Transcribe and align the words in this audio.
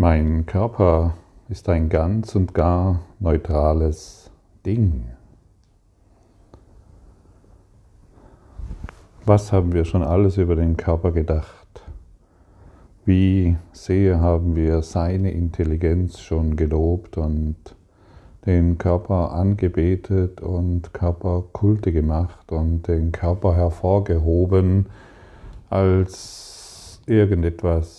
Mein 0.00 0.46
Körper 0.46 1.14
ist 1.48 1.68
ein 1.68 1.88
ganz 1.88 2.36
und 2.36 2.54
gar 2.54 3.00
neutrales 3.18 4.30
Ding. 4.64 5.06
Was 9.26 9.50
haben 9.50 9.72
wir 9.72 9.84
schon 9.84 10.04
alles 10.04 10.36
über 10.36 10.54
den 10.54 10.76
Körper 10.76 11.10
gedacht? 11.10 11.82
Wie 13.06 13.56
sehr 13.72 14.20
haben 14.20 14.54
wir 14.54 14.82
seine 14.82 15.32
Intelligenz 15.32 16.20
schon 16.20 16.54
gelobt 16.54 17.16
und 17.16 17.56
den 18.46 18.78
Körper 18.78 19.32
angebetet 19.32 20.40
und 20.40 20.94
Körperkulte 20.94 21.90
gemacht 21.90 22.52
und 22.52 22.86
den 22.86 23.10
Körper 23.10 23.56
hervorgehoben 23.56 24.86
als 25.70 27.02
irgendetwas 27.06 27.97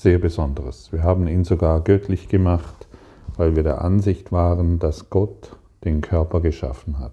sehr 0.00 0.18
Besonderes. 0.18 0.92
Wir 0.92 1.02
haben 1.02 1.28
ihn 1.28 1.44
sogar 1.44 1.82
göttlich 1.82 2.28
gemacht, 2.28 2.88
weil 3.36 3.54
wir 3.54 3.62
der 3.62 3.82
Ansicht 3.82 4.32
waren, 4.32 4.78
dass 4.78 5.10
Gott 5.10 5.56
den 5.84 6.00
Körper 6.00 6.40
geschaffen 6.40 6.98
hat. 6.98 7.12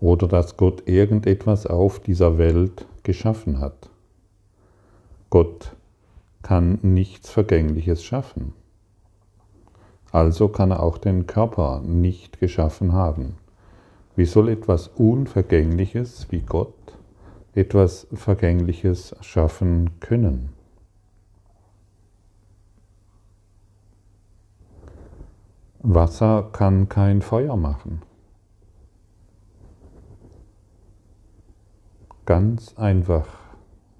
Oder 0.00 0.26
dass 0.26 0.56
Gott 0.56 0.88
irgendetwas 0.88 1.66
auf 1.66 2.00
dieser 2.00 2.38
Welt 2.38 2.86
geschaffen 3.02 3.60
hat. 3.60 3.90
Gott 5.28 5.76
kann 6.42 6.78
nichts 6.80 7.28
Vergängliches 7.28 8.02
schaffen. 8.02 8.54
Also 10.12 10.48
kann 10.48 10.70
er 10.70 10.82
auch 10.82 10.96
den 10.96 11.26
Körper 11.26 11.82
nicht 11.84 12.40
geschaffen 12.40 12.94
haben. 12.94 13.36
Wie 14.16 14.26
soll 14.26 14.48
etwas 14.48 14.88
Unvergängliches 14.88 16.26
wie 16.30 16.40
Gott 16.40 16.81
etwas 17.54 18.06
Vergängliches 18.12 19.14
schaffen 19.20 20.00
können. 20.00 20.50
Wasser 25.80 26.48
kann 26.52 26.88
kein 26.88 27.22
Feuer 27.22 27.56
machen. 27.56 28.02
Ganz 32.24 32.74
einfach, 32.78 33.26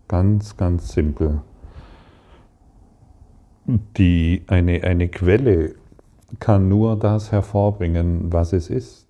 ganz, 0.06 0.56
ganz 0.56 0.92
simpel. 0.92 1.42
Die, 3.66 4.44
eine, 4.46 4.84
eine 4.84 5.08
Quelle 5.08 5.74
kann 6.38 6.68
nur 6.68 6.96
das 6.96 7.32
hervorbringen, 7.32 8.32
was 8.32 8.52
es 8.52 8.70
ist. 8.70 9.08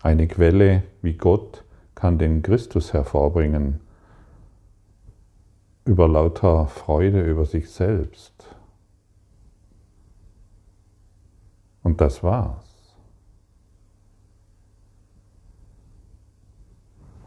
Eine 0.00 0.28
Quelle 0.28 0.84
wie 1.02 1.14
Gott 1.14 1.64
kann 2.02 2.18
den 2.18 2.42
Christus 2.42 2.92
hervorbringen 2.92 3.78
über 5.84 6.08
lauter 6.08 6.66
Freude 6.66 7.22
über 7.22 7.46
sich 7.46 7.70
selbst. 7.70 8.56
Und 11.84 12.00
das 12.00 12.24
war's. 12.24 12.96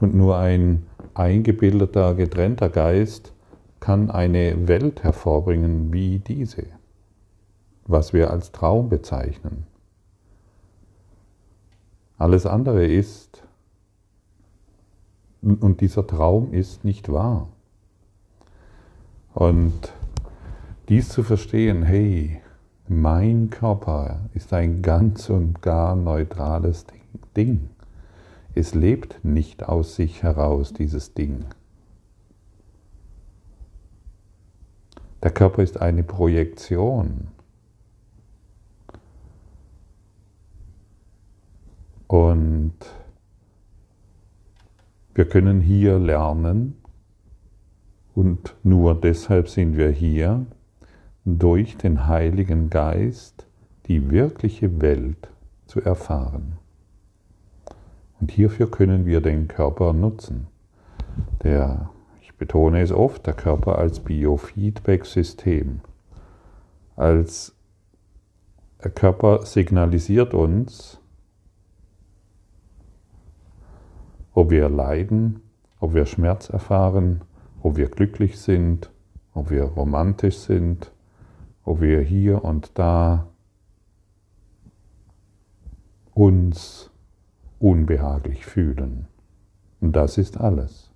Und 0.02 0.14
nur 0.14 0.40
ein 0.40 0.86
eingebildeter, 1.14 2.14
getrennter 2.14 2.68
Geist 2.68 3.32
kann 3.80 4.12
eine 4.12 4.68
Welt 4.68 5.04
hervorbringen 5.06 5.94
wie 5.94 6.20
diese, 6.20 6.66
was 7.86 8.12
wir 8.12 8.30
als 8.30 8.52
Traum 8.52 8.90
bezeichnen. 8.90 9.68
Alles 12.18 12.46
andere 12.46 12.86
ist 12.86 13.45
und 15.46 15.82
dieser 15.82 16.08
Traum 16.08 16.54
ist 16.54 16.84
nicht 16.84 17.12
wahr. 17.12 17.48
Und 19.34 19.94
dies 20.90 21.10
zu 21.10 21.24
verstehen, 21.24 21.84
hey, 21.84 22.42
mein 22.88 23.50
Körper 23.50 24.20
ist 24.34 24.54
ein 24.54 24.82
ganz 24.82 25.30
und 25.30 25.62
gar 25.62 25.96
neutrales 25.96 26.86
Ding. 27.36 27.70
Es 28.56 28.74
lebt 28.74 29.24
nicht 29.24 29.64
aus 29.64 29.96
sich 29.96 30.24
heraus, 30.24 30.74
dieses 30.74 31.14
Ding. 31.14 31.46
Der 35.22 35.32
Körper 35.32 35.62
ist 35.62 35.82
eine 35.82 36.04
Projektion. 36.04 37.28
Und 42.08 42.74
wir 45.16 45.26
können 45.26 45.62
hier 45.62 45.98
lernen 45.98 46.76
und 48.14 48.56
nur 48.64 49.00
deshalb 49.00 49.50
sind 49.50 49.78
wir 49.78 49.90
hier, 49.90 50.46
durch 51.26 51.78
den 51.78 52.06
Heiligen 52.06 52.70
Geist 52.70 53.48
die 53.88 54.12
wirkliche 54.12 54.82
Welt 54.82 55.30
zu 55.66 55.82
erfahren. 55.82 56.58
Und 58.20 58.32
hierfür 58.32 58.70
können 58.70 59.06
wir 59.06 59.22
den 59.22 59.48
Körper 59.48 59.94
nutzen. 59.94 60.48
Der, 61.44 61.90
ich 62.22 62.36
betone 62.36 62.82
es 62.82 62.92
oft, 62.92 63.26
der 63.26 63.34
Körper 63.34 63.78
als 63.80 64.02
Biofeedback-System. 64.02 65.82
Als 66.96 67.56
der 68.84 68.92
Körper 68.92 69.46
signalisiert 69.46 70.34
uns, 70.34 71.00
ob 74.36 74.52
wir 74.52 74.70
leiden, 74.70 75.40
ob 75.80 75.94
wir 75.94 76.06
Schmerz 76.06 76.50
erfahren, 76.50 77.22
ob 77.64 77.78
wir 77.78 77.88
glücklich 77.88 78.38
sind, 78.38 78.92
ob 79.34 79.50
wir 79.50 79.64
romantisch 79.64 80.38
sind, 80.38 80.92
ob 81.64 81.82
wir 81.82 82.02
hier 82.02 82.44
und 82.44 82.78
da 82.78 83.28
uns 86.14 86.92
unbehaglich 87.60 88.46
fühlen. 88.46 89.08
Und 89.80 89.96
das 89.96 90.18
ist 90.18 90.40
alles. 90.40 90.92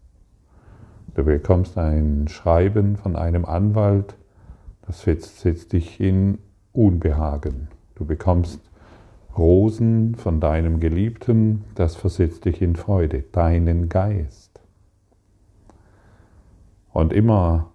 Du 1.16 1.24
bekommst 1.24 1.78
ein 1.78 2.28
Schreiben 2.28 2.98
von 2.98 3.16
einem 3.16 3.46
Anwalt, 3.46 4.16
das 4.86 5.02
setzt, 5.02 5.40
setzt 5.40 5.74
dich 5.74 6.00
in 6.00 6.40
Unbehagen. 6.74 7.70
Du 7.96 8.06
bekommst 8.06 8.69
Rosen 9.38 10.16
von 10.16 10.40
deinem 10.40 10.80
Geliebten, 10.80 11.64
das 11.76 11.96
versetzt 11.96 12.46
dich 12.46 12.62
in 12.62 12.76
Freude, 12.76 13.24
deinen 13.32 13.88
Geist. 13.88 14.60
Und 16.92 17.14
immer, 17.14 17.72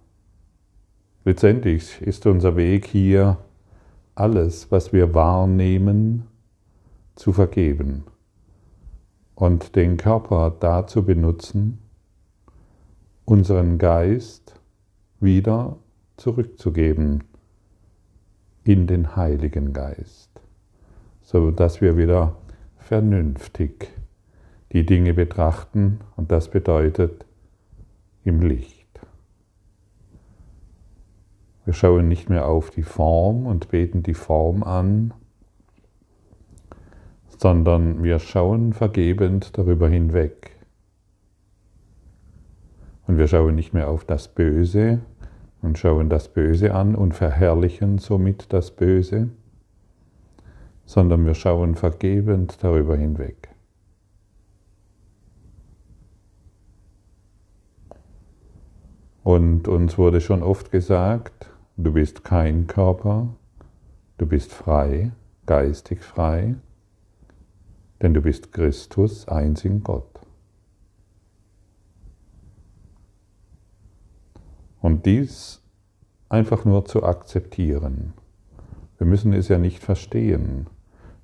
letztendlich 1.23 2.01
ist 2.01 2.25
unser 2.25 2.55
Weg 2.55 2.85
hier, 2.85 3.37
alles, 4.13 4.71
was 4.71 4.93
wir 4.93 5.13
wahrnehmen, 5.13 6.27
zu 7.15 7.33
vergeben 7.33 8.03
und 9.35 9.75
den 9.75 9.97
Körper 9.97 10.53
dazu 10.59 11.03
benutzen, 11.03 11.79
unseren 13.25 13.77
Geist 13.77 14.59
wieder 15.19 15.77
zurückzugeben 16.17 17.23
in 18.63 18.87
den 18.87 19.15
Heiligen 19.15 19.73
Geist 19.73 20.44
so 21.25 21.49
dass 21.49 21.81
wir 21.81 21.97
wieder 21.97 22.35
vernünftig 22.77 23.91
die 24.71 24.85
Dinge 24.85 25.15
betrachten 25.15 25.99
und 26.15 26.31
das 26.31 26.49
bedeutet 26.49 27.25
im 28.23 28.41
Licht. 28.41 28.85
Wir 31.65 31.73
schauen 31.73 32.07
nicht 32.07 32.29
mehr 32.29 32.47
auf 32.47 32.69
die 32.69 32.83
Form 32.83 33.47
und 33.47 33.69
beten 33.69 34.03
die 34.03 34.13
Form 34.13 34.61
an, 34.61 35.15
sondern 37.39 38.03
wir 38.03 38.19
schauen 38.19 38.73
vergebend 38.73 39.57
darüber 39.57 39.89
hinweg. 39.89 40.51
Und 43.07 43.17
wir 43.17 43.27
schauen 43.27 43.55
nicht 43.55 43.73
mehr 43.73 43.89
auf 43.89 44.05
das 44.05 44.27
Böse 44.27 44.99
und 45.63 45.79
schauen 45.79 46.07
das 46.09 46.27
Böse 46.27 46.75
an 46.75 46.93
und 46.93 47.15
verherrlichen 47.15 47.97
somit 47.97 48.53
das 48.53 48.69
Böse, 48.69 49.29
sondern 50.85 51.25
wir 51.25 51.33
schauen 51.33 51.75
vergebend 51.75 52.63
darüber 52.63 52.95
hinweg. 52.95 53.49
Und 59.23 59.67
uns 59.67 59.97
wurde 59.97 60.21
schon 60.21 60.43
oft 60.43 60.71
gesagt, 60.71 61.49
du 61.77 61.93
bist 61.93 62.23
kein 62.23 62.67
Körper, 62.67 63.35
du 64.19 64.27
bist 64.27 64.53
frei, 64.53 65.11
geistig 65.47 66.03
frei, 66.03 66.55
denn 68.01 68.13
du 68.13 68.21
bist 68.21 68.53
Christus, 68.53 69.27
eins 69.27 69.65
in 69.65 69.83
Gott. 69.83 70.19
Und 74.79 75.07
dies 75.07 75.63
einfach 76.29 76.63
nur 76.63 76.85
zu 76.85 77.03
akzeptieren. 77.03 78.13
Wir 78.99 79.07
müssen 79.07 79.33
es 79.33 79.47
ja 79.47 79.57
nicht 79.57 79.79
verstehen. 79.83 80.67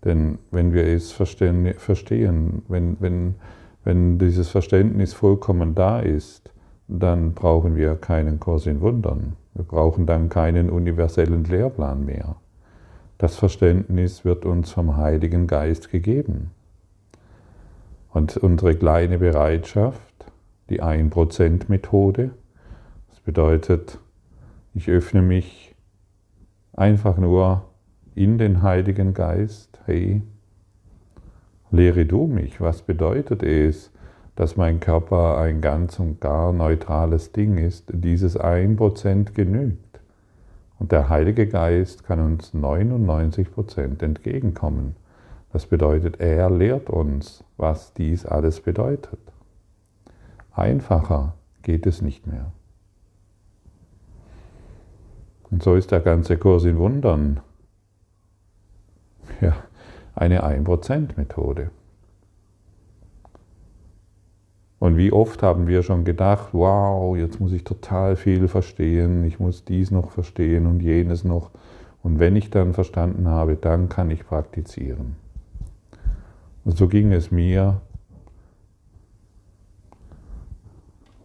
Denn 0.03 0.39
wenn 0.49 0.73
wir 0.73 0.85
es 0.85 1.11
verstehen, 1.11 2.63
wenn, 2.67 2.97
wenn, 2.99 3.35
wenn 3.83 4.17
dieses 4.17 4.49
Verständnis 4.49 5.13
vollkommen 5.13 5.75
da 5.75 5.99
ist, 5.99 6.51
dann 6.87 7.33
brauchen 7.33 7.75
wir 7.75 7.95
keinen 7.95 8.39
Kurs 8.39 8.65
in 8.65 8.81
Wundern. 8.81 9.33
Wir 9.53 9.63
brauchen 9.63 10.05
dann 10.05 10.29
keinen 10.29 10.69
universellen 10.69 11.43
Lehrplan 11.43 12.05
mehr. 12.05 12.35
Das 13.17 13.35
Verständnis 13.35 14.25
wird 14.25 14.45
uns 14.45 14.71
vom 14.71 14.97
Heiligen 14.97 15.45
Geist 15.45 15.89
gegeben. 15.89 16.51
Und 18.09 18.35
unsere 18.37 18.75
kleine 18.75 19.19
Bereitschaft, 19.19 20.01
die 20.69 20.81
1%-Methode, 20.81 22.31
das 23.09 23.19
bedeutet, 23.19 23.99
ich 24.73 24.89
öffne 24.89 25.21
mich 25.21 25.75
einfach 26.73 27.17
nur 27.17 27.63
in 28.15 28.37
den 28.37 28.61
Heiligen 28.61 29.13
Geist. 29.13 29.79
Hey, 29.85 30.21
lehre 31.71 32.05
du 32.05 32.27
mich, 32.27 32.59
was 32.59 32.81
bedeutet 32.81 33.43
es, 33.43 33.91
dass 34.35 34.57
mein 34.57 34.79
Körper 34.79 35.37
ein 35.37 35.61
ganz 35.61 35.99
und 35.99 36.19
gar 36.21 36.53
neutrales 36.53 37.31
Ding 37.31 37.57
ist? 37.57 37.85
Dieses 37.93 38.39
1% 38.39 39.33
genügt. 39.33 39.99
Und 40.79 40.91
der 40.91 41.09
Heilige 41.09 41.47
Geist 41.47 42.03
kann 42.03 42.19
uns 42.19 42.53
99% 42.53 44.03
entgegenkommen. 44.03 44.95
Das 45.53 45.65
bedeutet, 45.65 46.19
er 46.19 46.49
lehrt 46.49 46.89
uns, 46.89 47.43
was 47.57 47.93
dies 47.93 48.25
alles 48.25 48.61
bedeutet. 48.61 49.19
Einfacher 50.53 51.35
geht 51.61 51.85
es 51.85 52.01
nicht 52.01 52.25
mehr. 52.25 52.51
Und 55.51 55.61
so 55.61 55.75
ist 55.75 55.91
der 55.91 55.99
ganze 55.99 56.37
Kurs 56.37 56.63
in 56.63 56.77
Wundern 56.77 57.41
ja, 59.41 59.55
eine 60.15 60.43
1%-Methode. 60.43 61.71
Und 64.79 64.97
wie 64.97 65.11
oft 65.11 65.43
haben 65.43 65.67
wir 65.67 65.83
schon 65.83 66.05
gedacht, 66.05 66.49
wow, 66.53 67.15
jetzt 67.15 67.39
muss 67.39 67.51
ich 67.51 67.63
total 67.63 68.15
viel 68.15 68.47
verstehen, 68.47 69.23
ich 69.25 69.39
muss 69.39 69.63
dies 69.63 69.91
noch 69.91 70.09
verstehen 70.09 70.65
und 70.65 70.79
jenes 70.81 71.23
noch. 71.23 71.51
Und 72.01 72.19
wenn 72.19 72.35
ich 72.35 72.49
dann 72.49 72.73
verstanden 72.73 73.27
habe, 73.27 73.55
dann 73.55 73.89
kann 73.89 74.09
ich 74.09 74.25
praktizieren. 74.25 75.17
Und 76.65 76.77
so 76.77 76.87
ging 76.87 77.13
es 77.13 77.29
mir 77.29 77.79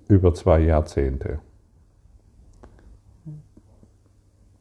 über 0.08 0.34
zwei 0.34 0.60
Jahrzehnte. 0.60 1.38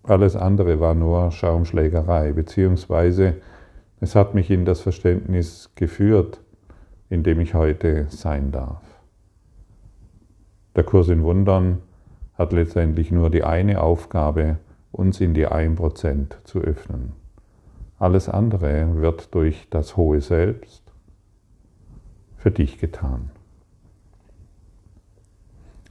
Alles 0.08 0.36
andere 0.36 0.80
war 0.80 0.94
nur 0.94 1.32
Schaumschlägerei, 1.32 2.32
beziehungsweise 2.34 3.36
es 4.00 4.16
hat 4.16 4.36
mich 4.36 4.52
in 4.52 4.66
das 4.66 4.82
Verständnis 4.82 5.72
geführt, 5.76 6.42
in 7.10 7.24
dem 7.24 7.40
ich 7.40 7.56
heute 7.56 8.06
sein 8.10 8.52
darf. 8.52 8.84
Der 10.76 10.84
Kurs 10.84 11.10
in 11.10 11.24
Wundern 11.24 11.80
hat 12.36 12.54
letztendlich 12.54 13.12
nur 13.12 13.30
die 13.30 13.44
eine 13.44 13.82
Aufgabe, 13.82 14.58
uns 14.92 15.22
in 15.22 15.34
die 15.34 15.48
1% 15.48 16.44
zu 16.44 16.60
öffnen. 16.60 17.14
Alles 17.98 18.30
andere 18.30 19.02
wird 19.02 19.34
durch 19.34 19.68
das 19.70 19.98
hohe 19.98 20.22
Selbst 20.22 20.84
für 22.38 22.52
dich 22.52 22.78
getan. 22.78 23.32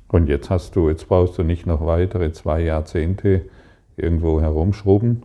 Und 0.08 0.28
jetzt 0.28 0.50
hast 0.50 0.76
du, 0.76 0.88
jetzt 0.88 1.08
brauchst 1.08 1.36
du 1.38 1.42
nicht 1.42 1.66
noch 1.66 1.84
weitere 1.84 2.30
zwei 2.32 2.60
Jahrzehnte 2.60 3.46
irgendwo 3.96 4.40
herumschrubben, 4.40 5.22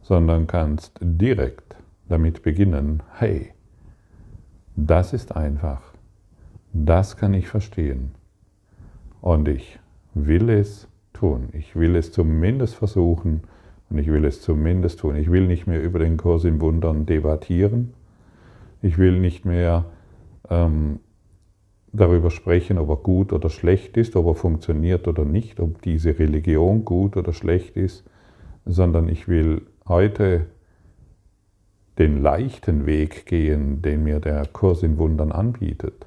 sondern 0.00 0.46
kannst 0.46 0.98
direkt 1.00 1.76
damit 2.08 2.42
beginnen, 2.42 3.02
hey, 3.18 3.52
das 4.76 5.12
ist 5.12 5.34
einfach, 5.36 5.82
das 6.72 7.16
kann 7.16 7.34
ich 7.34 7.48
verstehen. 7.48 8.12
Und 9.20 9.48
ich 9.48 9.78
will 10.14 10.50
es 10.50 10.88
tun, 11.12 11.48
ich 11.52 11.76
will 11.76 11.96
es 11.96 12.12
zumindest 12.12 12.74
versuchen 12.74 13.42
und 13.88 13.98
ich 13.98 14.08
will 14.08 14.24
es 14.24 14.42
zumindest 14.42 15.00
tun. 15.00 15.16
Ich 15.16 15.30
will 15.30 15.46
nicht 15.46 15.66
mehr 15.66 15.82
über 15.82 15.98
den 15.98 16.16
Kurs 16.16 16.44
im 16.44 16.60
Wundern 16.60 17.06
debattieren, 17.06 17.94
ich 18.82 18.98
will 18.98 19.18
nicht 19.18 19.46
mehr 19.46 19.86
ähm, 20.50 21.00
darüber 21.94 22.30
sprechen, 22.30 22.78
ob 22.78 22.88
er 22.90 22.96
gut 22.96 23.32
oder 23.32 23.48
schlecht 23.48 23.96
ist, 23.96 24.16
ob 24.16 24.26
er 24.26 24.34
funktioniert 24.34 25.06
oder 25.06 25.24
nicht, 25.24 25.60
ob 25.60 25.80
diese 25.82 26.18
Religion 26.18 26.84
gut 26.84 27.16
oder 27.16 27.32
schlecht 27.32 27.76
ist, 27.76 28.04
sondern 28.66 29.08
ich 29.08 29.28
will 29.28 29.62
heute 29.86 30.46
den 31.98 32.20
leichten 32.20 32.86
Weg 32.86 33.26
gehen, 33.26 33.80
den 33.80 34.02
mir 34.02 34.18
der 34.18 34.46
Kurs 34.46 34.82
in 34.82 34.98
Wundern 34.98 35.30
anbietet. 35.30 36.06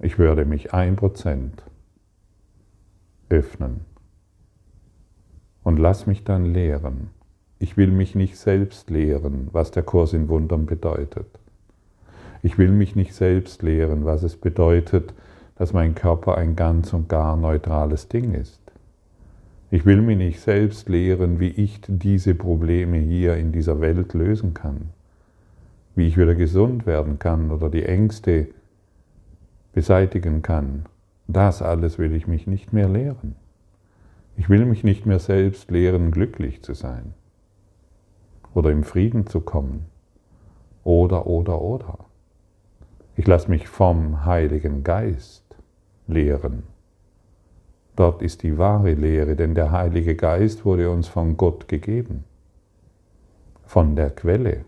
Ich 0.00 0.18
würde 0.18 0.44
mich 0.44 0.74
ein 0.74 0.96
Prozent 0.96 1.62
öffnen 3.28 3.82
und 5.62 5.78
lass 5.78 6.06
mich 6.06 6.24
dann 6.24 6.44
lehren. 6.44 7.10
Ich 7.58 7.76
will 7.76 7.90
mich 7.92 8.14
nicht 8.16 8.36
selbst 8.36 8.90
lehren, 8.90 9.48
was 9.52 9.70
der 9.70 9.84
Kurs 9.84 10.12
in 10.12 10.28
Wundern 10.28 10.66
bedeutet. 10.66 11.26
Ich 12.42 12.58
will 12.58 12.70
mich 12.70 12.96
nicht 12.96 13.14
selbst 13.14 13.62
lehren, 13.62 14.04
was 14.04 14.22
es 14.22 14.36
bedeutet, 14.36 15.14
dass 15.56 15.72
mein 15.72 15.94
Körper 15.94 16.36
ein 16.36 16.56
ganz 16.56 16.92
und 16.92 17.08
gar 17.08 17.36
neutrales 17.36 18.08
Ding 18.08 18.34
ist. 18.34 18.60
Ich 19.70 19.84
will 19.84 20.00
mich 20.00 20.16
nicht 20.16 20.40
selbst 20.40 20.88
lehren, 20.88 21.40
wie 21.40 21.48
ich 21.48 21.80
diese 21.88 22.34
Probleme 22.34 22.98
hier 22.98 23.36
in 23.36 23.52
dieser 23.52 23.80
Welt 23.80 24.14
lösen 24.14 24.54
kann, 24.54 24.90
wie 25.96 26.06
ich 26.06 26.16
wieder 26.16 26.34
gesund 26.34 26.86
werden 26.86 27.18
kann 27.18 27.50
oder 27.50 27.68
die 27.68 27.84
Ängste 27.84 28.48
beseitigen 29.72 30.42
kann. 30.42 30.84
Das 31.26 31.62
alles 31.62 31.98
will 31.98 32.14
ich 32.14 32.28
mich 32.28 32.46
nicht 32.46 32.72
mehr 32.72 32.88
lehren. 32.88 33.34
Ich 34.36 34.48
will 34.48 34.64
mich 34.66 34.84
nicht 34.84 35.06
mehr 35.06 35.18
selbst 35.18 35.70
lehren, 35.70 36.10
glücklich 36.10 36.62
zu 36.62 36.74
sein 36.74 37.14
oder 38.54 38.70
im 38.70 38.84
Frieden 38.84 39.26
zu 39.26 39.40
kommen 39.40 39.86
oder, 40.84 41.26
oder, 41.26 41.60
oder. 41.60 41.98
Ich 43.18 43.26
lasse 43.26 43.50
mich 43.50 43.66
vom 43.66 44.26
Heiligen 44.26 44.84
Geist 44.84 45.56
lehren. 46.06 46.64
Dort 47.96 48.20
ist 48.20 48.42
die 48.42 48.58
wahre 48.58 48.92
Lehre, 48.92 49.36
denn 49.36 49.54
der 49.54 49.72
Heilige 49.72 50.14
Geist 50.14 50.66
wurde 50.66 50.90
uns 50.90 51.08
von 51.08 51.38
Gott 51.38 51.66
gegeben, 51.66 52.24
von 53.64 53.96
der 53.96 54.10
Quelle, 54.10 54.66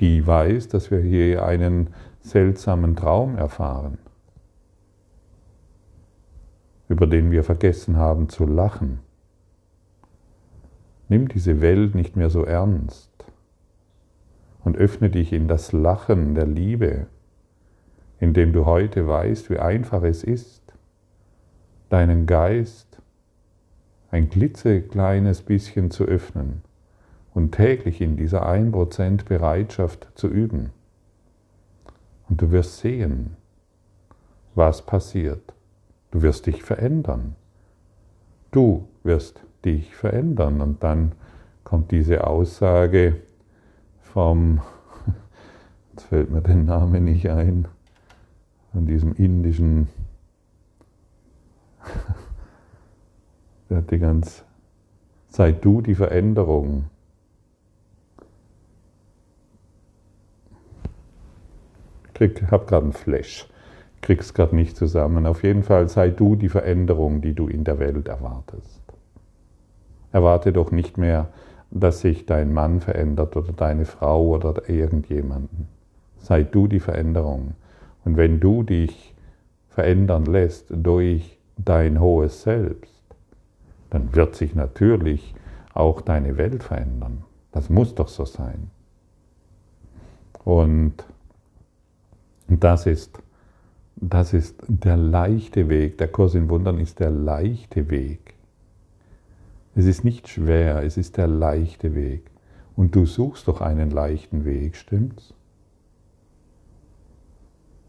die 0.00 0.26
weiß, 0.26 0.68
dass 0.68 0.90
wir 0.90 1.00
hier 1.00 1.44
einen 1.44 1.90
seltsamen 2.22 2.96
Traum 2.96 3.36
erfahren, 3.36 3.98
über 6.88 7.06
den 7.06 7.30
wir 7.30 7.44
vergessen 7.44 7.98
haben 7.98 8.30
zu 8.30 8.46
lachen. 8.46 9.00
Nimm 11.10 11.28
diese 11.28 11.60
Welt 11.60 11.94
nicht 11.94 12.16
mehr 12.16 12.30
so 12.30 12.44
ernst 12.44 13.10
und 14.64 14.76
öffne 14.76 15.10
dich 15.10 15.32
in 15.32 15.48
das 15.48 15.72
Lachen 15.72 16.34
der 16.34 16.46
Liebe, 16.46 17.06
indem 18.18 18.52
du 18.52 18.66
heute 18.66 19.06
weißt, 19.06 19.50
wie 19.50 19.58
einfach 19.58 20.02
es 20.02 20.22
ist, 20.24 20.74
deinen 21.88 22.26
Geist 22.26 23.00
ein 24.10 24.28
klitzekleines 24.28 25.42
bisschen 25.42 25.90
zu 25.90 26.04
öffnen 26.04 26.62
und 27.32 27.52
täglich 27.52 28.00
in 28.00 28.16
dieser 28.16 28.46
1% 28.46 29.24
Bereitschaft 29.24 30.08
zu 30.14 30.28
üben. 30.28 30.70
Und 32.28 32.42
du 32.42 32.50
wirst 32.50 32.78
sehen, 32.78 33.36
was 34.54 34.82
passiert. 34.82 35.54
Du 36.10 36.22
wirst 36.22 36.46
dich 36.46 36.62
verändern. 36.62 37.36
Du 38.50 38.88
wirst 39.04 39.40
dich 39.64 39.94
verändern. 39.94 40.60
Und 40.60 40.82
dann 40.82 41.12
kommt 41.64 41.92
diese 41.92 42.26
Aussage, 42.26 43.16
vom, 44.12 44.60
jetzt 45.92 46.04
fällt 46.04 46.30
mir 46.30 46.40
der 46.42 46.56
Name 46.56 47.00
nicht 47.00 47.28
ein, 47.30 47.68
an 48.72 48.86
diesem 48.86 49.14
indischen, 49.14 49.88
der 53.70 53.78
hat 53.78 53.90
die 53.90 53.98
ganz, 53.98 54.44
sei 55.28 55.52
du 55.52 55.80
die 55.80 55.94
Veränderung. 55.94 56.86
Ich 62.22 62.42
habe 62.50 62.66
gerade 62.66 62.84
einen 62.84 62.92
Flash, 62.92 63.48
krieg's 64.02 64.34
gerade 64.34 64.54
nicht 64.54 64.76
zusammen. 64.76 65.24
Auf 65.26 65.42
jeden 65.42 65.62
Fall 65.62 65.88
sei 65.88 66.10
du 66.10 66.36
die 66.36 66.50
Veränderung, 66.50 67.22
die 67.22 67.32
du 67.32 67.48
in 67.48 67.64
der 67.64 67.78
Welt 67.78 68.08
erwartest. 68.08 68.82
Erwarte 70.12 70.52
doch 70.52 70.70
nicht 70.70 70.98
mehr 70.98 71.30
dass 71.70 72.00
sich 72.00 72.26
dein 72.26 72.52
Mann 72.52 72.80
verändert 72.80 73.36
oder 73.36 73.52
deine 73.52 73.84
Frau 73.84 74.28
oder 74.28 74.68
irgendjemanden. 74.68 75.68
Sei 76.18 76.42
du 76.42 76.66
die 76.66 76.80
Veränderung. 76.80 77.54
Und 78.04 78.16
wenn 78.16 78.40
du 78.40 78.62
dich 78.62 79.14
verändern 79.68 80.24
lässt 80.24 80.66
durch 80.70 81.38
dein 81.56 82.00
hohes 82.00 82.42
Selbst, 82.42 83.02
dann 83.90 84.14
wird 84.14 84.34
sich 84.34 84.54
natürlich 84.54 85.34
auch 85.74 86.00
deine 86.00 86.36
Welt 86.36 86.62
verändern. 86.62 87.24
Das 87.52 87.70
muss 87.70 87.94
doch 87.94 88.08
so 88.08 88.24
sein. 88.24 88.70
Und 90.44 90.94
das 92.48 92.86
ist 92.86 93.20
Das 94.02 94.32
ist 94.32 94.56
der 94.66 94.96
leichte 94.96 95.68
Weg. 95.68 95.98
Der 95.98 96.08
Kurs 96.08 96.34
in 96.34 96.48
Wundern 96.48 96.78
ist 96.78 97.00
der 97.00 97.10
leichte 97.10 97.90
Weg. 97.90 98.34
Es 99.74 99.86
ist 99.86 100.04
nicht 100.04 100.28
schwer, 100.28 100.82
es 100.82 100.96
ist 100.96 101.16
der 101.16 101.28
leichte 101.28 101.94
Weg. 101.94 102.22
Und 102.76 102.94
du 102.94 103.06
suchst 103.06 103.46
doch 103.46 103.60
einen 103.60 103.90
leichten 103.90 104.44
Weg, 104.44 104.76
stimmt's? 104.76 105.34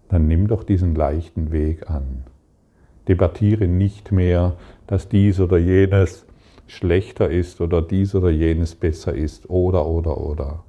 Dann 0.10 0.28
nimm 0.28 0.48
doch 0.48 0.64
diesen 0.64 0.94
leichten 0.96 1.52
Weg 1.52 1.90
an. 1.90 2.26
Debattiere 3.08 3.68
nicht 3.68 4.12
mehr, 4.12 4.58
dass 4.86 5.10
dies 5.10 5.40
oder 5.40 5.58
jenes 5.58 6.26
schlechter 6.68 7.30
ist 7.30 7.62
oder 7.62 7.82
dies 7.82 8.14
oder 8.14 8.30
jenes 8.30 8.76
besser 8.76 9.14
ist 9.14 9.50
oder 9.50 9.88
oder 9.88 10.18
oder. 10.20 10.64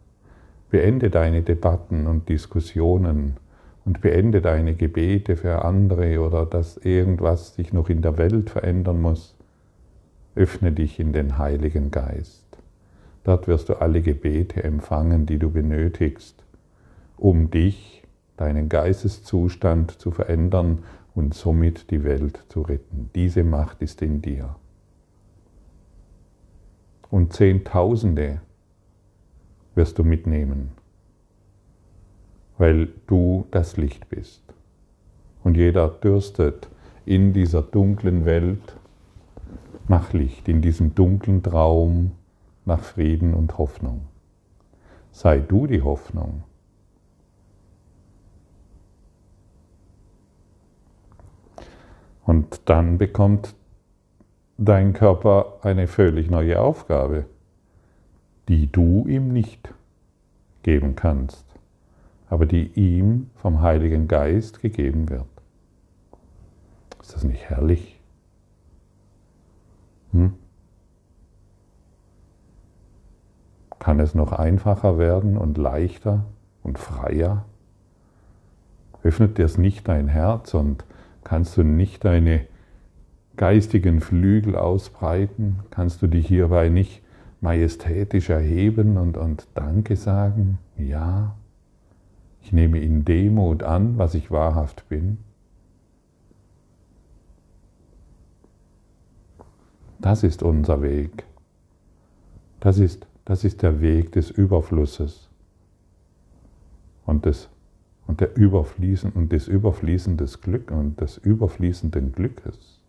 Beende 0.71 1.11
deine 1.11 1.43
Debatten 1.43 2.07
und 2.07 2.29
Diskussionen 2.29 3.37
und 3.85 4.01
beende 4.01 4.41
deine 4.41 4.75
Gebete 4.75 5.37
für 5.37 5.65
andere 5.65 6.21
oder 6.21 6.47
dass 6.47 6.77
irgendwas 6.79 7.55
sich 7.55 7.73
noch 7.73 7.89
in 7.89 8.01
der 8.01 8.17
Welt 8.17 8.49
verändern 8.49 9.01
muss. 9.01 9.37
Öffne 10.35 10.73
dich 10.73 10.99
in 10.99 11.13
den 11.13 11.39
Heiligen 11.39 11.91
Geist. 11.91 12.47
Dort 13.25 13.49
wirst 13.49 13.69
du 13.69 13.75
alle 13.75 14.03
Gebete 14.03 14.65
empfangen, 14.65 15.27
die 15.27 15.39
du 15.39 15.51
benötigst, 15.51 16.43
um 17.17 17.51
dich, 17.51 18.03
deinen 18.37 18.69
Geisteszustand 18.69 19.93
zu 19.93 20.11
verändern 20.11 20.81
und 21.15 21.35
somit 21.35 21.91
die 21.91 22.03
Welt 22.03 22.45
zu 22.49 22.63
retten. 22.63 23.11
Diese 23.15 23.45
Macht 23.45 23.83
ist 23.83 24.03
in 24.03 24.23
dir. 24.23 24.57
Und 27.11 27.35
Zehntausende 27.35 28.41
wirst 29.75 29.99
du 29.99 30.05
mitnehmen, 30.05 30.73
weil 32.57 32.89
du 33.07 33.47
das 33.51 33.77
Licht 33.77 34.09
bist. 34.09 34.43
Und 35.45 35.57
jeder 35.57 35.89
dürstet 35.89 36.71
in 37.05 37.33
dieser 37.33 37.63
dunklen 37.63 38.25
Welt 38.25 38.77
nach 39.89 40.13
Licht, 40.13 40.49
in 40.49 40.63
diesem 40.63 40.95
dunklen 40.95 41.43
Traum 41.43 42.13
nach 42.65 42.81
Frieden 42.81 43.35
und 43.35 43.59
Hoffnung. 43.59 44.07
Sei 45.11 45.41
du 45.41 45.67
die 45.67 45.83
Hoffnung. 45.83 46.45
Und 52.25 52.63
dann 52.67 52.99
bekommt 52.99 53.55
dein 54.57 54.93
Körper 54.93 55.59
eine 55.63 55.87
völlig 55.87 56.31
neue 56.31 56.61
Aufgabe 56.61 57.27
die 58.49 58.71
du 58.71 59.07
ihm 59.07 59.29
nicht 59.33 59.73
geben 60.63 60.97
kannst, 60.97 61.47
aber 62.29 62.47
die 62.47 62.67
ihm 62.75 63.31
vom 63.37 63.61
Heiligen 63.63 64.09
Geist 64.09 64.61
gegeben 64.61 65.09
wird. 65.09 65.27
Ist 67.01 67.15
das 67.15 67.25
nicht 67.25 67.49
herrlich? 67.49 67.92
Hm? 70.13 70.35
Kann 73.79 73.99
es 73.99 74.15
noch 74.15 74.33
einfacher 74.33 74.99
werden 74.99 75.37
und 75.37 75.59
leichter 75.59 76.25
und 76.63 76.79
freier? 76.79 77.45
Öffnet 79.03 79.39
dir 79.39 79.45
es 79.45 79.59
nicht 79.59 79.89
dein 79.89 80.07
Herz 80.07 80.55
und 80.55 80.85
kannst 81.25 81.57
du 81.57 81.65
nicht 81.65 82.05
deine 82.05 82.47
geistigen 83.37 84.01
Flügel 84.01 84.55
ausbreiten? 84.55 85.61
Kannst 85.71 86.01
du 86.03 86.07
dich 86.07 86.29
hierbei 86.29 86.69
nicht 86.69 87.03
majestätisch 87.41 88.31
erheben 88.31 88.97
und, 88.97 89.17
und 89.17 89.49
Danke 89.55 89.97
sagen, 89.97 90.59
ja, 90.79 91.35
ich 92.41 92.53
nehme 92.53 92.79
in 92.79 93.05
Demut 93.05 93.63
an, 93.63 93.99
was 93.99 94.15
ich 94.15 94.31
wahrhaft 94.31 94.89
bin. 94.89 95.19
Das 100.03 100.23
ist 100.23 100.43
unser 100.43 100.83
Weg. 100.83 101.25
Das 102.61 102.79
ist, 102.79 103.07
das 103.25 103.45
ist 103.45 103.63
der 103.63 103.81
Weg 103.81 104.13
des 104.13 104.31
Überflusses 104.31 105.31
und 107.07 107.25
des, 107.25 107.49
und 108.07 108.21
der 108.21 108.37
Überfließen, 108.37 109.13
und 109.13 109.33
des 109.33 109.49
überfließenden 109.49 110.29
Glück 110.43 110.71
und 110.71 111.01
des 111.01 111.17
überfließenden 111.17 112.13
Glückes. 112.13 112.83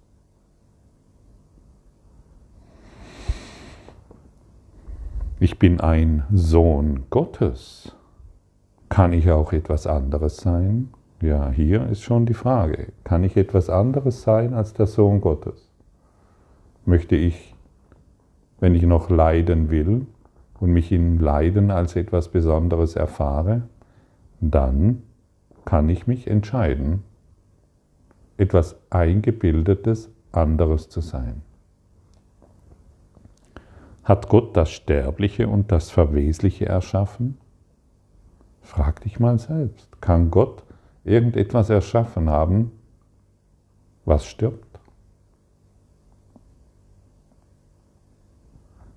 ich 5.44 5.60
bin 5.60 5.82
ein 5.82 6.24
Sohn 6.32 7.04
Gottes. 7.10 7.94
Kann 8.88 9.12
ich 9.12 9.30
auch 9.30 9.52
etwas 9.52 9.88
anderes 9.88 10.38
sein? 10.38 10.94
Ja, 11.22 11.50
hier 11.50 11.86
ist 11.88 12.02
schon 12.02 12.26
die 12.26 12.34
Frage. 12.34 12.94
Kann 13.04 13.26
ich 13.26 13.36
etwas 13.36 13.70
anderes 13.70 14.22
sein 14.22 14.54
als 14.54 14.74
der 14.74 14.88
Sohn 14.88 15.20
Gottes? 15.20 15.73
Möchte 16.86 17.16
ich, 17.16 17.56
wenn 18.60 18.76
ich 18.76 18.84
noch 18.84 19.10
leiden 19.10 19.70
will 19.70 20.08
und 20.60 20.72
mich 20.72 20.92
in 20.92 21.20
Leiden 21.20 21.72
als 21.72 21.96
etwas 21.96 22.30
Besonderes 22.30 22.96
erfahre, 22.96 23.64
dann 24.42 25.04
kann 25.66 25.88
ich 25.90 26.08
mich 26.08 26.28
entscheiden, 26.28 27.04
etwas 28.38 28.76
Eingebildetes 28.90 30.10
anderes 30.32 30.90
zu 30.90 31.02
sein. 31.02 31.42
Hat 34.04 34.28
Gott 34.28 34.58
das 34.58 34.72
Sterbliche 34.72 35.48
und 35.48 35.72
das 35.72 35.90
Verwesliche 35.90 36.66
erschaffen? 36.66 37.38
Frag 38.62 39.02
dich 39.02 39.20
mal 39.20 39.40
selbst. 39.40 40.02
Kann 40.02 40.30
Gott 40.30 40.64
irgendetwas 41.06 41.70
erschaffen 41.70 42.30
haben, 42.30 42.72
was 44.06 44.26
stirbt? 44.26 44.73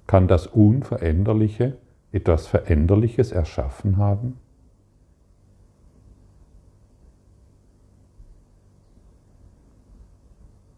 Kann 0.06 0.28
das 0.28 0.46
Unveränderliche 0.46 1.78
etwas 2.12 2.46
Veränderliches 2.46 3.32
erschaffen 3.32 3.96
haben? 3.96 4.38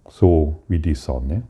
So 0.09 0.63
wie 0.69 0.79
die 0.79 0.95
Sonne? 0.95 1.43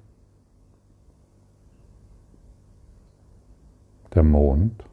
der 4.15 4.25
Mond, 4.25 4.85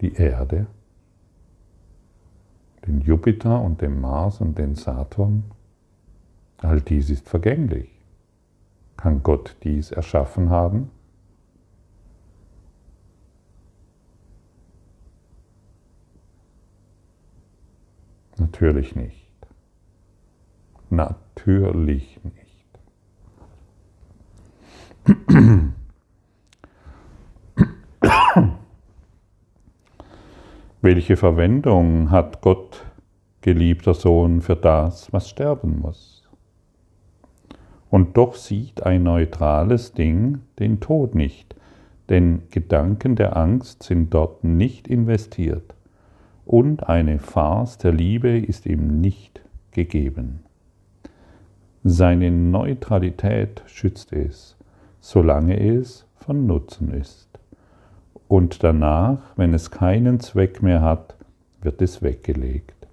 die 0.00 0.14
Erde, 0.14 0.66
den 2.86 3.00
Jupiter 3.00 3.60
und 3.60 3.80
den 3.80 4.00
Mars 4.00 4.40
und 4.40 4.58
den 4.58 4.76
Saturn, 4.76 5.44
all 6.58 6.80
dies 6.80 7.10
ist 7.10 7.28
vergänglich. 7.28 7.90
Kann 8.96 9.24
Gott 9.24 9.56
dies 9.64 9.90
erschaffen 9.90 10.50
haben? 10.50 10.90
Natürlich 18.52 18.94
nicht. 18.94 19.32
Natürlich 20.90 22.20
nicht. 22.22 22.68
Welche 30.82 31.16
Verwendung 31.16 32.10
hat 32.10 32.42
Gott, 32.42 32.84
geliebter 33.40 33.94
Sohn, 33.94 34.42
für 34.42 34.56
das, 34.56 35.10
was 35.14 35.30
sterben 35.30 35.80
muss? 35.80 36.28
Und 37.88 38.18
doch 38.18 38.34
sieht 38.34 38.82
ein 38.82 39.02
neutrales 39.02 39.94
Ding 39.94 40.42
den 40.58 40.78
Tod 40.80 41.14
nicht, 41.14 41.56
denn 42.10 42.42
Gedanken 42.50 43.16
der 43.16 43.34
Angst 43.34 43.82
sind 43.82 44.12
dort 44.12 44.44
nicht 44.44 44.88
investiert 44.88 45.74
und 46.44 46.88
eine 46.88 47.18
Farce 47.18 47.78
der 47.78 47.92
Liebe 47.92 48.38
ist 48.38 48.66
ihm 48.66 49.00
nicht 49.00 49.40
gegeben. 49.70 50.40
Seine 51.84 52.30
Neutralität 52.30 53.62
schützt 53.66 54.12
es, 54.12 54.56
solange 55.00 55.58
es 55.58 56.06
von 56.16 56.46
Nutzen 56.46 56.92
ist 56.92 57.32
und 58.32 58.62
danach, 58.62 59.36
wenn 59.36 59.52
es 59.52 59.70
keinen 59.70 60.18
Zweck 60.20 60.62
mehr 60.62 60.80
hat, 60.80 61.16
wird 61.60 61.82
es 61.82 62.00
weggelegt. 62.00 62.88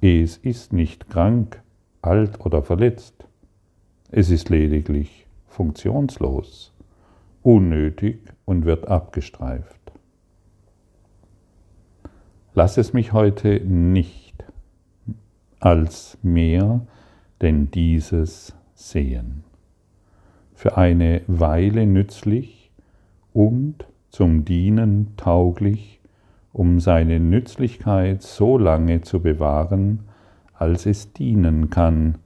Es 0.00 0.36
ist 0.38 0.72
nicht 0.72 1.08
krank, 1.08 1.62
alt 2.02 2.44
oder 2.44 2.62
verletzt. 2.62 3.28
Es 4.10 4.30
ist 4.30 4.50
lediglich 4.50 5.26
funktionslos, 5.46 6.72
unnötig 7.42 8.18
und 8.44 8.64
wird 8.64 8.88
abgestreift. 8.88 9.85
Lass 12.58 12.78
es 12.78 12.94
mich 12.94 13.12
heute 13.12 13.60
nicht 13.60 14.42
als 15.60 16.16
mehr 16.22 16.80
denn 17.42 17.70
dieses 17.70 18.56
sehen. 18.74 19.44
Für 20.54 20.78
eine 20.78 21.20
Weile 21.26 21.84
nützlich, 21.84 22.70
und 23.34 23.84
zum 24.08 24.46
Dienen 24.46 25.12
tauglich, 25.18 26.00
um 26.54 26.80
seine 26.80 27.20
Nützlichkeit 27.20 28.22
so 28.22 28.56
lange 28.56 29.02
zu 29.02 29.20
bewahren, 29.20 30.04
als 30.54 30.86
es 30.86 31.12
dienen 31.12 31.68
kann 31.68 32.16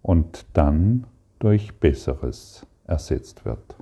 und 0.00 0.46
dann 0.52 1.08
durch 1.40 1.80
Besseres 1.80 2.64
ersetzt 2.86 3.44
wird. 3.44 3.74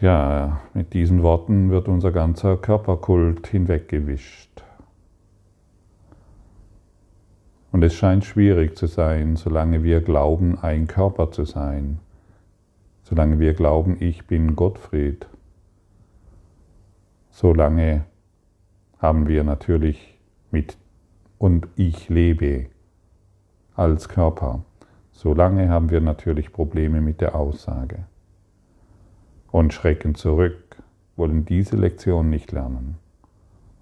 Ja, 0.00 0.60
mit 0.74 0.94
diesen 0.94 1.24
Worten 1.24 1.70
wird 1.70 1.88
unser 1.88 2.12
ganzer 2.12 2.56
Körperkult 2.56 3.48
hinweggewischt. 3.48 4.62
Und 7.72 7.82
es 7.82 7.94
scheint 7.94 8.24
schwierig 8.24 8.76
zu 8.76 8.86
sein, 8.86 9.34
solange 9.34 9.82
wir 9.82 10.00
glauben, 10.00 10.56
ein 10.60 10.86
Körper 10.86 11.32
zu 11.32 11.44
sein, 11.44 11.98
solange 13.02 13.40
wir 13.40 13.54
glauben, 13.54 13.96
ich 13.98 14.28
bin 14.28 14.54
Gottfried. 14.54 15.26
Solange 17.30 18.04
haben 18.98 19.26
wir 19.26 19.42
natürlich 19.42 20.16
mit 20.52 20.78
und 21.38 21.66
ich 21.74 22.08
lebe 22.08 22.66
als 23.74 24.08
Körper. 24.08 24.62
Solange 25.10 25.68
haben 25.68 25.90
wir 25.90 26.00
natürlich 26.00 26.52
Probleme 26.52 27.00
mit 27.00 27.20
der 27.20 27.34
Aussage 27.34 28.04
und 29.58 29.74
schrecken 29.74 30.14
zurück, 30.14 30.76
wollen 31.16 31.44
diese 31.44 31.74
Lektion 31.74 32.30
nicht 32.30 32.52
lernen, 32.52 32.96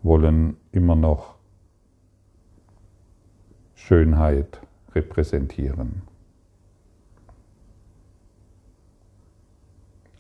wollen 0.03 0.57
immer 0.73 0.97
noch 0.97 1.35
Schönheit 3.75 4.63
repräsentieren 4.95 6.01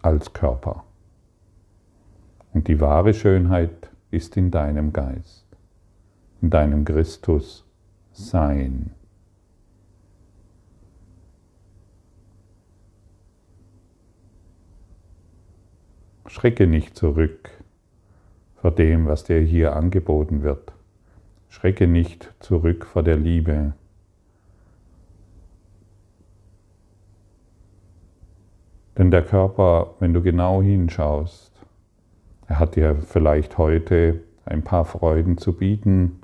als 0.02 0.34
Körper. 0.34 0.84
Und 2.52 2.68
die 2.68 2.78
wahre 2.78 3.14
Schönheit 3.14 3.90
ist 4.10 4.36
in 4.36 4.50
deinem 4.50 4.92
Geist, 4.92 5.46
in 6.42 6.50
deinem 6.50 6.84
Christus 6.84 7.64
Sein. 8.12 8.90
Schrecke 16.28 16.66
nicht 16.66 16.97
zurück 16.97 17.50
vor 18.56 18.71
dem, 18.71 19.06
was 19.06 19.25
dir 19.25 19.40
hier 19.40 19.76
angeboten 19.76 20.42
wird. 20.42 20.73
Schrecke 21.49 21.87
nicht 21.87 22.33
zurück 22.40 22.85
vor 22.85 23.02
der 23.02 23.16
Liebe. 23.16 23.75
Denn 28.99 29.11
der 29.11 29.23
Körper, 29.23 29.95
wenn 30.00 30.14
du 30.14 30.23
genau 30.23 30.62
hinschaust, 30.62 31.52
er 32.49 32.59
hat 32.59 32.76
dir 32.76 32.97
vielleicht 32.97 33.59
heute 33.59 34.21
ein 34.45 34.62
paar 34.62 34.85
Freuden 34.85 35.38
zu 35.38 35.52
bieten, 35.52 36.21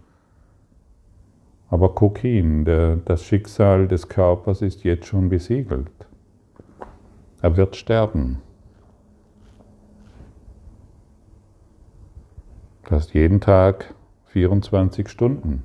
aber 1.68 1.94
guck 1.94 2.18
hin, 2.18 2.64
der, 2.64 2.96
das 2.96 3.24
Schicksal 3.24 3.88
des 3.88 4.08
Körpers 4.08 4.62
ist 4.62 4.84
jetzt 4.84 5.06
schon 5.06 5.28
besiegelt. 5.28 5.90
Er 7.40 7.56
wird 7.56 7.76
sterben. 7.76 8.42
Du 12.84 12.96
hast 12.96 13.14
jeden 13.14 13.40
Tag 13.40 13.94
24 14.26 15.08
Stunden, 15.08 15.64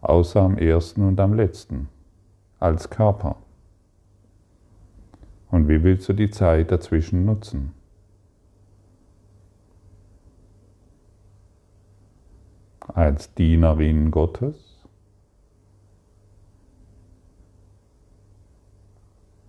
außer 0.00 0.40
am 0.40 0.58
ersten 0.58 1.06
und 1.06 1.20
am 1.20 1.34
letzten, 1.34 1.88
als 2.58 2.90
Körper. 2.90 3.36
Und 5.52 5.68
wie 5.68 5.84
willst 5.84 6.08
du 6.08 6.12
die 6.12 6.30
Zeit 6.30 6.72
dazwischen 6.72 7.24
nutzen? 7.24 7.74
Als 12.88 13.32
Dienerin 13.34 14.10
Gottes, 14.10 14.84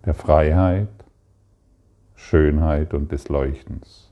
der 0.06 0.14
Freiheit, 0.14 0.90
Schönheit 2.14 2.94
und 2.94 3.12
des 3.12 3.30
Leuchtens. 3.30 4.05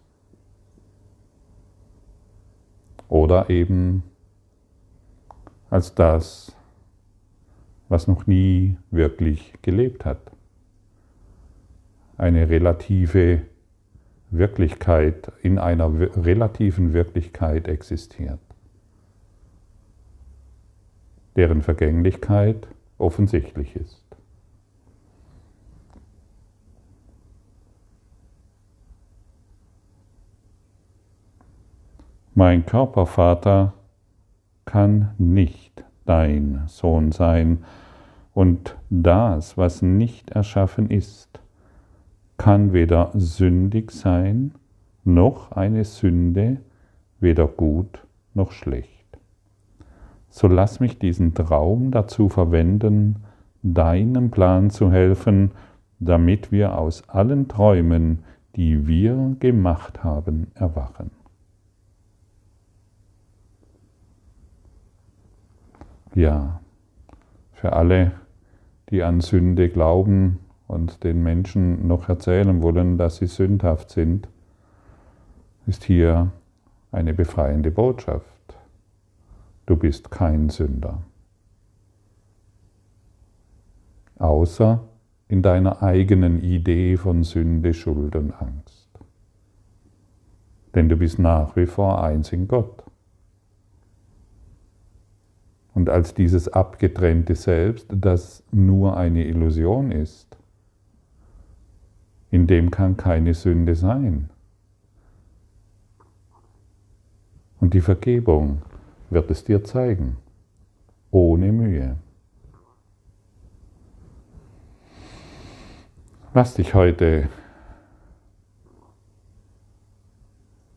Oder 3.13 3.51
eben 3.51 4.01
als 5.69 5.93
das, 5.93 6.57
was 7.87 8.07
noch 8.07 8.25
nie 8.25 8.75
wirklich 8.89 9.53
gelebt 9.61 10.03
hat. 10.03 10.31
Eine 12.17 12.49
relative 12.49 13.43
Wirklichkeit 14.31 15.31
in 15.43 15.59
einer 15.59 15.91
relativen 16.25 16.93
Wirklichkeit 16.93 17.67
existiert, 17.67 18.39
deren 21.35 21.61
Vergänglichkeit 21.61 22.67
offensichtlich 22.97 23.75
ist. 23.75 24.02
Mein 32.35 32.65
Körpervater 32.65 33.73
kann 34.65 35.11
nicht 35.17 35.83
dein 36.05 36.63
Sohn 36.67 37.11
sein, 37.11 37.63
und 38.33 38.75
das, 38.89 39.57
was 39.57 39.83
nicht 39.83 40.31
erschaffen 40.31 40.89
ist, 40.89 41.39
kann 42.37 42.73
weder 42.73 43.11
sündig 43.13 43.91
sein, 43.91 44.53
noch 45.03 45.51
eine 45.51 45.83
Sünde, 45.83 46.57
weder 47.19 47.47
gut 47.47 48.03
noch 48.33 48.51
schlecht. 48.51 48.89
So 50.29 50.47
lass 50.47 50.79
mich 50.79 50.97
diesen 50.97 51.35
Traum 51.35 51.91
dazu 51.91 52.27
verwenden, 52.27 53.17
deinem 53.61 54.31
Plan 54.31 54.71
zu 54.71 54.91
helfen, 54.91 55.51
damit 55.99 56.51
wir 56.51 56.77
aus 56.77 57.07
allen 57.07 57.47
Träumen, 57.47 58.23
die 58.55 58.87
wir 58.87 59.35
gemacht 59.39 60.03
haben, 60.03 60.47
erwachen. 60.55 61.11
Ja, 66.15 66.61
für 67.53 67.73
alle, 67.73 68.11
die 68.89 69.01
an 69.03 69.21
Sünde 69.21 69.69
glauben 69.69 70.39
und 70.67 71.03
den 71.03 71.23
Menschen 71.23 71.87
noch 71.87 72.07
erzählen 72.07 72.61
wollen, 72.61 72.97
dass 72.97 73.17
sie 73.17 73.25
sündhaft 73.25 73.89
sind, 73.89 74.27
ist 75.65 75.83
hier 75.83 76.31
eine 76.91 77.13
befreiende 77.13 77.71
Botschaft. 77.71 78.27
Du 79.65 79.75
bist 79.75 80.11
kein 80.11 80.49
Sünder. 80.49 81.01
Außer 84.19 84.83
in 85.27 85.41
deiner 85.41 85.81
eigenen 85.81 86.43
Idee 86.43 86.97
von 86.97 87.23
Sünde, 87.23 87.73
Schuld 87.73 88.15
und 88.15 88.31
Angst. 88.39 88.87
Denn 90.75 90.89
du 90.89 90.97
bist 90.97 91.17
nach 91.17 91.55
wie 91.55 91.65
vor 91.65 92.03
eins 92.03 92.31
in 92.31 92.47
Gott. 92.47 92.82
Und 95.73 95.89
als 95.89 96.13
dieses 96.13 96.47
abgetrennte 96.47 97.35
Selbst, 97.35 97.87
das 97.89 98.43
nur 98.51 98.95
eine 98.95 99.25
Illusion 99.25 99.91
ist, 99.91 100.37
in 102.29 102.47
dem 102.47 102.71
kann 102.71 102.97
keine 102.97 103.33
Sünde 103.33 103.75
sein. 103.75 104.29
Und 107.59 107.73
die 107.73 107.81
Vergebung 107.81 108.61
wird 109.09 109.31
es 109.31 109.43
dir 109.43 109.63
zeigen, 109.63 110.17
ohne 111.11 111.51
Mühe. 111.51 111.97
Lass 116.33 116.55
dich 116.55 116.73
heute 116.73 117.29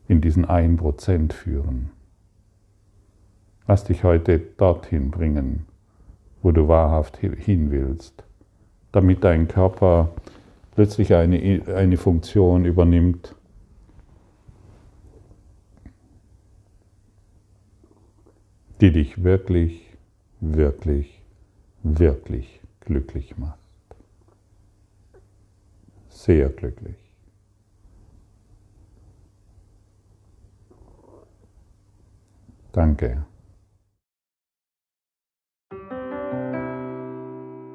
in 0.07 0.21
diesen 0.21 0.45
1% 0.45 1.33
führen. 1.33 1.96
Lass 3.67 3.83
dich 3.83 4.05
heute 4.05 4.39
dorthin 4.39 5.11
bringen, 5.11 5.65
wo 6.41 6.51
du 6.51 6.69
wahrhaft 6.69 7.17
hin 7.17 7.69
willst, 7.69 8.23
damit 8.93 9.25
dein 9.25 9.49
Körper 9.49 10.09
plötzlich 10.73 11.13
eine, 11.13 11.63
eine 11.75 11.97
Funktion 11.97 12.63
übernimmt, 12.63 13.35
die 18.79 18.93
dich 18.93 19.23
wirklich, 19.23 19.97
wirklich, 20.39 21.21
wirklich 21.83 22.61
glücklich 22.79 23.37
macht. 23.37 23.59
Sehr 26.07 26.49
glücklich. 26.49 26.95
Danke. 32.71 33.25